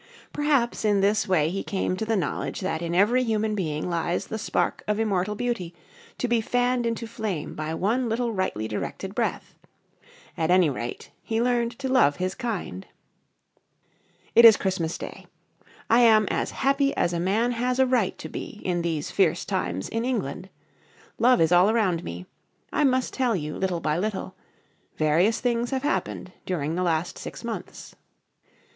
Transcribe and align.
Perhaps, 0.33 0.83
in 0.83 1.01
this 1.01 1.27
way, 1.27 1.51
he 1.51 1.63
came 1.63 1.95
to 1.95 2.05
the 2.07 2.15
knowledge 2.17 2.61
that 2.61 2.81
in 2.81 2.95
every 2.95 3.23
human 3.23 3.53
being 3.53 3.87
lies 3.87 4.25
the 4.25 4.39
spark 4.39 4.83
of 4.87 4.99
immortal 4.99 5.35
beauty, 5.35 5.75
to 6.17 6.27
be 6.27 6.41
fanned 6.41 6.87
into 6.87 7.05
flame 7.05 7.53
by 7.53 7.75
one 7.75 8.09
little 8.09 8.33
rightly 8.33 8.67
directed 8.67 9.13
breath. 9.13 9.53
At 10.35 10.49
any 10.49 10.71
rate, 10.71 11.11
he 11.21 11.39
learned 11.39 11.77
to 11.77 11.87
love 11.87 12.15
his 12.15 12.33
kind. 12.33 12.87
It 14.33 14.43
is 14.43 14.57
Christmas 14.57 14.97
day. 14.97 15.27
I 15.87 15.99
am 15.99 16.27
as 16.31 16.49
happy 16.49 16.97
as 16.97 17.13
a 17.13 17.19
man 17.19 17.51
has 17.51 17.77
a 17.77 17.85
right 17.85 18.17
to 18.17 18.27
be 18.27 18.59
in 18.65 18.81
these 18.81 19.11
fierce 19.11 19.45
times 19.45 19.87
in 19.87 20.03
England. 20.03 20.49
Love 21.19 21.39
is 21.39 21.51
all 21.51 21.69
around 21.69 22.03
me. 22.03 22.25
I 22.73 22.83
must 22.83 23.13
tell 23.13 23.35
you 23.35 23.55
little 23.55 23.81
by 23.81 23.99
little. 23.99 24.33
Various 24.97 25.39
things 25.39 25.69
have 25.69 25.83
happened 25.83 26.31
during 26.47 26.73
the 26.73 26.81
last 26.81 27.19
six 27.19 27.43
months. 27.43 27.93